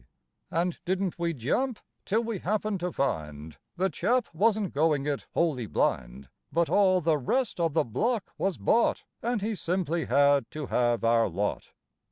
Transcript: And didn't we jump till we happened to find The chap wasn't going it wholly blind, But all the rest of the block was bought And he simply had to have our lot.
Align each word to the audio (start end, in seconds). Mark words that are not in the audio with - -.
And 0.49 0.79
didn't 0.83 1.19
we 1.19 1.31
jump 1.35 1.77
till 2.05 2.23
we 2.23 2.39
happened 2.39 2.79
to 2.79 2.91
find 2.91 3.57
The 3.75 3.91
chap 3.91 4.33
wasn't 4.33 4.73
going 4.73 5.05
it 5.05 5.27
wholly 5.35 5.67
blind, 5.67 6.27
But 6.51 6.71
all 6.71 7.01
the 7.01 7.19
rest 7.19 7.59
of 7.59 7.73
the 7.73 7.83
block 7.85 8.31
was 8.35 8.57
bought 8.57 9.03
And 9.21 9.43
he 9.43 9.53
simply 9.53 10.05
had 10.05 10.49
to 10.49 10.65
have 10.65 11.03
our 11.03 11.29
lot. 11.29 11.73